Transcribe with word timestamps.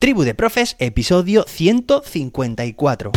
Tribu 0.00 0.22
de 0.22 0.32
Profes, 0.32 0.76
episodio 0.78 1.44
154. 1.48 3.10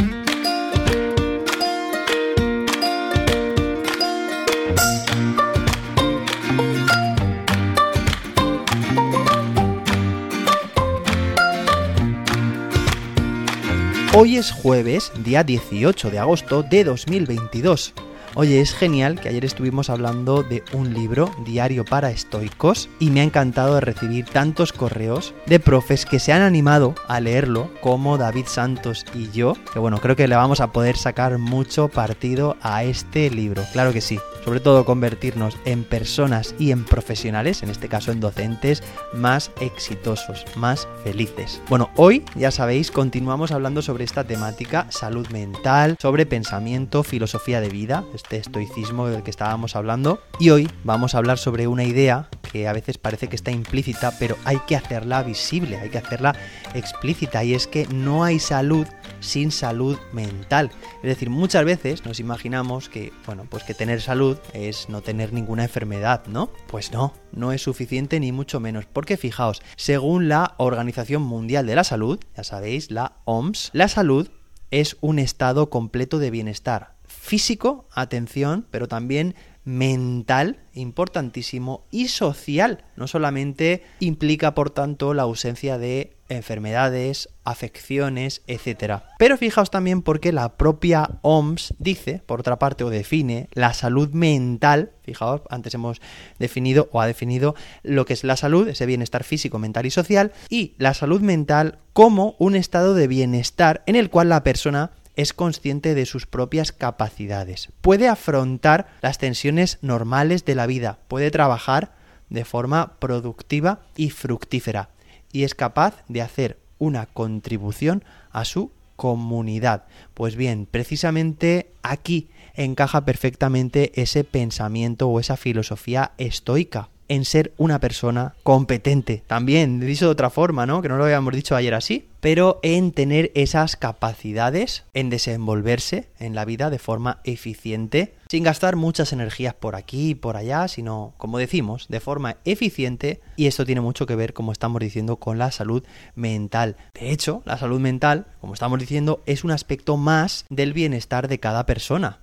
Hoy 14.15 14.37
es 14.37 14.51
jueves, 14.51 15.11
día 15.23 15.43
18 15.43 16.09
de 16.09 16.17
agosto 16.17 16.63
de 16.63 16.83
2022. 16.83 17.93
Oye, 18.33 18.61
es 18.61 18.73
genial 18.73 19.19
que 19.19 19.27
ayer 19.27 19.43
estuvimos 19.43 19.89
hablando 19.89 20.41
de 20.41 20.63
un 20.71 20.93
libro, 20.93 21.29
Diario 21.43 21.83
para 21.83 22.11
Estoicos, 22.11 22.87
y 22.97 23.09
me 23.09 23.19
ha 23.19 23.23
encantado 23.23 23.81
recibir 23.81 24.23
tantos 24.25 24.71
correos 24.71 25.33
de 25.47 25.59
profes 25.59 26.05
que 26.05 26.19
se 26.19 26.31
han 26.31 26.41
animado 26.41 26.95
a 27.09 27.19
leerlo, 27.19 27.69
como 27.81 28.17
David 28.17 28.45
Santos 28.47 29.05
y 29.13 29.29
yo, 29.31 29.55
que 29.73 29.79
bueno, 29.79 29.99
creo 29.99 30.15
que 30.15 30.29
le 30.29 30.37
vamos 30.37 30.61
a 30.61 30.71
poder 30.71 30.95
sacar 30.95 31.37
mucho 31.39 31.89
partido 31.89 32.55
a 32.61 32.85
este 32.85 33.29
libro, 33.29 33.63
claro 33.73 33.91
que 33.91 33.99
sí 33.99 34.17
sobre 34.43 34.59
todo 34.59 34.85
convertirnos 34.85 35.57
en 35.65 35.83
personas 35.83 36.55
y 36.57 36.71
en 36.71 36.85
profesionales, 36.85 37.63
en 37.63 37.69
este 37.69 37.87
caso 37.87 38.11
en 38.11 38.19
docentes, 38.19 38.83
más 39.13 39.51
exitosos, 39.59 40.45
más 40.55 40.87
felices. 41.03 41.61
Bueno, 41.69 41.89
hoy, 41.95 42.23
ya 42.35 42.51
sabéis, 42.51 42.91
continuamos 42.91 43.51
hablando 43.51 43.81
sobre 43.81 44.03
esta 44.03 44.23
temática, 44.23 44.87
salud 44.89 45.27
mental, 45.29 45.97
sobre 45.99 46.25
pensamiento, 46.25 47.03
filosofía 47.03 47.61
de 47.61 47.69
vida, 47.69 48.03
este 48.21 48.37
estoicismo 48.37 49.07
del 49.07 49.23
que 49.23 49.31
estábamos 49.31 49.75
hablando, 49.75 50.21
y 50.39 50.51
hoy 50.51 50.69
vamos 50.83 51.15
a 51.15 51.17
hablar 51.17 51.37
sobre 51.37 51.67
una 51.67 51.83
idea 51.83 52.29
que 52.51 52.67
a 52.67 52.73
veces 52.73 52.97
parece 52.97 53.27
que 53.27 53.35
está 53.35 53.51
implícita, 53.51 54.13
pero 54.19 54.37
hay 54.45 54.59
que 54.67 54.75
hacerla 54.75 55.23
visible, 55.23 55.77
hay 55.77 55.89
que 55.89 55.97
hacerla 55.97 56.35
explícita, 56.73 57.43
y 57.43 57.55
es 57.55 57.67
que 57.67 57.87
no 57.87 58.23
hay 58.23 58.39
salud 58.39 58.85
sin 59.19 59.51
salud 59.51 59.97
mental. 60.13 60.71
Es 60.97 61.09
decir, 61.09 61.29
muchas 61.29 61.65
veces 61.65 62.05
nos 62.05 62.19
imaginamos 62.19 62.89
que, 62.89 63.11
bueno, 63.25 63.45
pues 63.49 63.63
que 63.63 63.73
tener 63.73 64.01
salud 64.01 64.37
es 64.53 64.89
no 64.89 65.01
tener 65.01 65.33
ninguna 65.33 65.63
enfermedad, 65.63 66.25
¿no? 66.27 66.51
Pues 66.67 66.91
no, 66.91 67.13
no 67.31 67.51
es 67.51 67.63
suficiente 67.63 68.19
ni 68.19 68.31
mucho 68.31 68.59
menos, 68.59 68.85
porque 68.85 69.17
fijaos, 69.17 69.61
según 69.77 70.27
la 70.27 70.55
Organización 70.57 71.23
Mundial 71.23 71.65
de 71.65 71.75
la 71.75 71.83
Salud, 71.83 72.19
ya 72.35 72.43
sabéis, 72.43 72.91
la 72.91 73.13
OMS, 73.25 73.71
la 73.73 73.87
salud 73.87 74.29
es 74.69 74.97
un 75.01 75.19
estado 75.19 75.69
completo 75.69 76.19
de 76.19 76.31
bienestar 76.31 77.00
físico, 77.21 77.85
atención, 77.93 78.65
pero 78.71 78.87
también 78.87 79.35
mental, 79.63 80.57
importantísimo, 80.73 81.85
y 81.91 82.07
social. 82.07 82.83
No 82.95 83.07
solamente 83.07 83.83
implica, 83.99 84.55
por 84.55 84.71
tanto, 84.71 85.13
la 85.13 85.21
ausencia 85.21 85.77
de 85.77 86.17
enfermedades, 86.29 87.29
afecciones, 87.43 88.41
etc. 88.47 89.01
Pero 89.19 89.37
fijaos 89.37 89.69
también 89.69 90.01
porque 90.01 90.31
la 90.31 90.57
propia 90.57 91.19
OMS 91.21 91.75
dice, 91.77 92.23
por 92.25 92.39
otra 92.39 92.57
parte, 92.57 92.83
o 92.83 92.89
define 92.89 93.49
la 93.53 93.73
salud 93.73 94.09
mental, 94.09 94.91
fijaos, 95.03 95.41
antes 95.49 95.75
hemos 95.75 96.01
definido 96.39 96.89
o 96.91 97.01
ha 97.01 97.07
definido 97.07 97.53
lo 97.83 98.05
que 98.05 98.13
es 98.13 98.23
la 98.23 98.37
salud, 98.37 98.67
ese 98.67 98.87
bienestar 98.87 99.23
físico, 99.23 99.59
mental 99.59 99.85
y 99.85 99.91
social, 99.91 100.31
y 100.49 100.73
la 100.79 100.95
salud 100.95 101.21
mental 101.21 101.77
como 101.93 102.35
un 102.39 102.55
estado 102.55 102.95
de 102.95 103.07
bienestar 103.07 103.83
en 103.85 103.95
el 103.95 104.09
cual 104.09 104.29
la 104.29 104.43
persona 104.43 104.91
es 105.21 105.33
consciente 105.33 105.95
de 105.95 106.05
sus 106.05 106.25
propias 106.27 106.71
capacidades, 106.71 107.69
puede 107.81 108.07
afrontar 108.07 108.87
las 109.01 109.17
tensiones 109.17 109.79
normales 109.81 110.45
de 110.45 110.55
la 110.55 110.67
vida, 110.67 110.99
puede 111.07 111.31
trabajar 111.31 111.93
de 112.29 112.45
forma 112.45 112.93
productiva 112.99 113.81
y 113.95 114.09
fructífera 114.09 114.89
y 115.31 115.43
es 115.43 115.55
capaz 115.55 116.03
de 116.07 116.21
hacer 116.21 116.59
una 116.77 117.05
contribución 117.05 118.03
a 118.31 118.45
su 118.45 118.71
comunidad. 118.95 119.85
Pues 120.13 120.35
bien, 120.35 120.67
precisamente 120.69 121.71
aquí 121.81 122.29
encaja 122.53 123.05
perfectamente 123.05 123.91
ese 123.99 124.23
pensamiento 124.23 125.07
o 125.09 125.19
esa 125.19 125.37
filosofía 125.37 126.11
estoica 126.17 126.89
en 127.11 127.25
ser 127.25 127.53
una 127.57 127.81
persona 127.81 128.35
competente. 128.41 129.21
También, 129.27 129.81
dicho 129.81 130.05
de 130.05 130.11
otra 130.11 130.29
forma, 130.29 130.65
¿no? 130.65 130.81
Que 130.81 130.87
no 130.87 130.95
lo 130.95 131.03
habíamos 131.03 131.33
dicho 131.33 131.57
ayer 131.57 131.73
así, 131.73 132.07
pero 132.21 132.61
en 132.63 132.93
tener 132.93 133.33
esas 133.35 133.75
capacidades, 133.75 134.85
en 134.93 135.09
desenvolverse 135.09 136.07
en 136.19 136.35
la 136.35 136.45
vida 136.45 136.69
de 136.69 136.79
forma 136.79 137.19
eficiente, 137.25 138.13
sin 138.29 138.43
gastar 138.43 138.77
muchas 138.77 139.11
energías 139.11 139.53
por 139.53 139.75
aquí 139.75 140.11
y 140.11 140.15
por 140.15 140.37
allá, 140.37 140.69
sino, 140.69 141.13
como 141.17 141.37
decimos, 141.37 141.87
de 141.89 141.99
forma 141.99 142.37
eficiente, 142.45 143.19
y 143.35 143.47
esto 143.47 143.65
tiene 143.65 143.81
mucho 143.81 144.05
que 144.05 144.15
ver, 144.15 144.33
como 144.33 144.53
estamos 144.53 144.79
diciendo, 144.79 145.17
con 145.17 145.37
la 145.37 145.51
salud 145.51 145.83
mental. 146.15 146.77
De 146.93 147.11
hecho, 147.11 147.41
la 147.43 147.57
salud 147.57 147.81
mental, 147.81 148.27
como 148.39 148.53
estamos 148.53 148.79
diciendo, 148.79 149.21
es 149.25 149.43
un 149.43 149.51
aspecto 149.51 149.97
más 149.97 150.45
del 150.49 150.71
bienestar 150.71 151.27
de 151.27 151.41
cada 151.41 151.65
persona. 151.65 152.19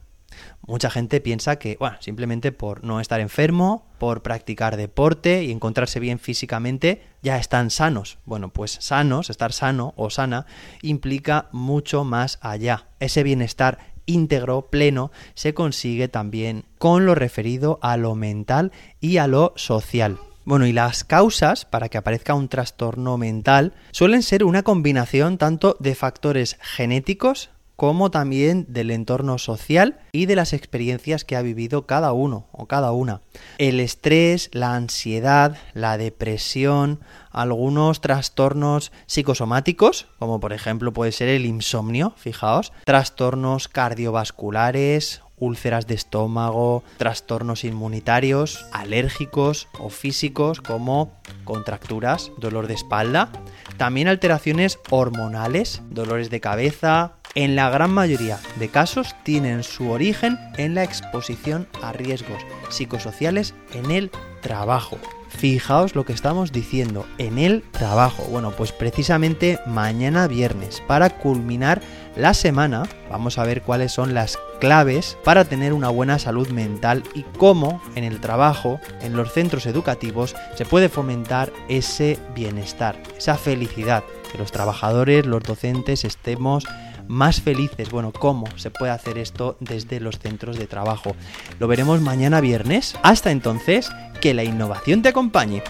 Mucha 0.67 0.91
gente 0.91 1.21
piensa 1.21 1.57
que, 1.57 1.77
bueno, 1.79 1.97
simplemente 2.01 2.53
por 2.53 2.85
no 2.85 3.01
estar 3.01 3.21
enfermo, 3.21 3.87
por 3.99 4.23
practicar 4.23 4.77
deporte 4.77 5.45
y 5.45 5.51
encontrarse 5.51 6.01
bien 6.01 6.19
físicamente, 6.19 7.03
ya 7.23 7.39
están 7.39 7.71
sanos. 7.71 8.19
Bueno, 8.25 8.51
pues 8.51 8.79
sanos, 8.81 9.31
estar 9.31 9.53
sano 9.53 9.95
o 9.97 10.11
sana, 10.11 10.47
implica 10.83 11.49
mucho 11.53 12.05
más 12.05 12.39
allá. 12.43 12.89
Ese 13.01 13.23
bienestar 13.23 13.79
íntegro, 14.07 14.71
pleno, 14.71 15.13
se 15.35 15.55
consigue 15.55 16.09
también 16.09 16.65
con 16.79 17.07
lo 17.07 17.15
referido 17.15 17.79
a 17.83 17.97
lo 17.97 18.15
mental 18.15 18.73
y 19.01 19.19
a 19.19 19.27
lo 19.27 19.53
social. 19.57 20.19
Bueno, 20.45 20.67
y 20.67 20.73
las 20.73 21.05
causas 21.05 21.67
para 21.67 21.91
que 21.91 21.99
aparezca 21.99 22.35
un 22.35 22.49
trastorno 22.49 23.19
mental 23.19 23.75
suelen 23.91 24.23
ser 24.23 24.45
una 24.45 24.63
combinación 24.63 25.37
tanto 25.37 25.77
de 25.79 25.95
factores 25.95 26.57
genéticos, 26.63 27.51
como 27.79 28.11
también 28.11 28.67
del 28.69 28.91
entorno 28.91 29.39
social 29.39 30.01
y 30.11 30.27
de 30.27 30.35
las 30.35 30.53
experiencias 30.53 31.25
que 31.25 31.37
ha 31.37 31.43
vivido 31.43 31.87
cada 31.87 32.13
uno 32.13 32.49
o 32.51 32.67
cada 32.67 32.91
una. 32.91 33.21
El 33.59 33.79
estrés, 33.79 34.51
la 34.53 34.75
ansiedad, 34.75 35.57
la 35.75 35.97
depresión, 35.97 36.99
algunos 37.31 38.01
trastornos 38.01 38.91
psicosomáticos, 39.07 40.09
como 40.19 40.41
por 40.41 40.53
ejemplo 40.53 40.93
puede 40.93 41.13
ser 41.13 41.29
el 41.29 41.47
insomnio, 41.47 42.15
fijaos, 42.17 42.73
trastornos 42.85 43.69
cardiovasculares, 43.69 45.23
úlceras 45.39 45.87
de 45.87 45.95
estómago, 45.95 46.83
trastornos 46.97 47.63
inmunitarios, 47.63 48.67
alérgicos 48.73 49.69
o 49.79 49.89
físicos 49.89 50.61
como 50.61 51.13
contracturas, 51.45 52.33
dolor 52.39 52.67
de 52.67 52.75
espalda, 52.75 53.31
también 53.77 54.09
alteraciones 54.09 54.81
hormonales, 54.91 55.81
dolores 55.91 56.31
de 56.31 56.41
cabeza, 56.41 57.18
en 57.35 57.57
la 57.57 57.71
gran 57.71 57.91
mayoría 57.91 58.39
de 58.59 58.69
casos 58.69 59.15
tienen 59.23 59.63
su 59.63 59.91
origen 59.91 60.39
en 60.57 60.75
la 60.75 60.85
exposición 60.85 61.69
a 61.83 61.93
riesgos 61.93 62.43
psicosociales 62.69 63.55
en 63.75 63.91
el 63.91 64.11
trabajo. 64.41 64.99
Fijaos 65.29 65.95
lo 65.95 66.05
que 66.05 66.15
estamos 66.15 66.53
diciendo, 66.53 67.07
en 67.19 67.39
el 67.39 67.63
trabajo. 67.71 68.25
Bueno, 68.25 68.51
pues 68.53 68.73
precisamente 68.73 69.61
mañana 69.67 70.27
viernes, 70.27 70.83
para 70.87 71.11
culminar 71.11 71.83
la 72.17 72.35
semana, 72.35 72.85
vamos 73.11 73.39
a 73.39 73.45
ver 73.45 73.63
cuáles 73.63 73.93
son 73.93 74.15
las 74.15 74.39
claves 74.59 75.19
para 75.25 75.45
tener 75.45 75.75
una 75.75 75.91
buena 75.91 76.19
salud 76.19 76.49
mental 76.49 77.05
y 77.15 77.23
cómo 77.37 77.81
en 77.95 78.05
el 78.05 78.21
trabajo, 78.21 78.81
en 79.03 79.17
los 79.17 79.33
centros 79.33 79.67
educativos, 79.67 80.35
se 80.57 80.65
puede 80.65 80.89
fomentar 80.89 81.53
ese 81.69 82.19
bienestar, 82.35 83.01
esa 83.17 83.37
felicidad, 83.37 84.03
que 84.33 84.39
los 84.39 84.51
trabajadores, 84.51 85.27
los 85.27 85.43
docentes 85.43 86.05
estemos 86.05 86.65
más 87.09 87.41
felices. 87.41 87.91
Bueno, 87.91 88.13
¿cómo 88.13 88.47
se 88.57 88.71
puede 88.71 88.93
hacer 88.93 89.19
esto 89.19 89.57
desde 89.61 90.01
los 90.01 90.19
centros 90.19 90.59
de 90.59 90.67
trabajo? 90.67 91.17
Lo 91.59 91.67
veremos 91.67 92.01
mañana 92.01 92.41
viernes. 92.41 92.97
Hasta 93.03 93.31
entonces, 93.31 93.91
que 94.21 94.35
la 94.35 94.45
innovación 94.45 95.03
te 95.03 95.09
acompañe. 95.09 95.63